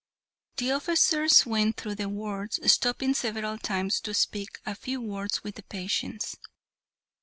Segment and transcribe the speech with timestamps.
[0.57, 5.51] The officers went through the wards, stopping several times to speak a few words to
[5.51, 6.37] the patients.